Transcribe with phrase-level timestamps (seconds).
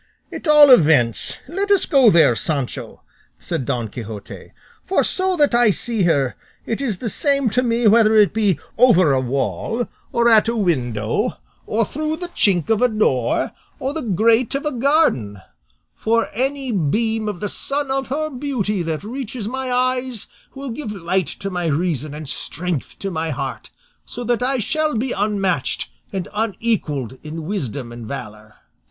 [0.31, 3.03] "At all events, let us go there, Sancho,"
[3.37, 4.51] said Don Quixote;
[4.83, 6.35] "for, so that I see her,
[6.65, 10.55] it is the same to me whether it be over a wall, or at a
[10.55, 11.33] window,
[11.67, 15.39] or through the chink of a door, or the grate of a garden;
[15.93, 20.25] for any beam of the sun of her beauty that reaches my eyes
[20.55, 23.69] will give light to my reason and strength to my heart,
[24.03, 28.55] so that I shall be unmatched and unequalled in wisdom and valour."